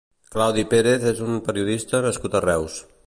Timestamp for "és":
1.11-1.21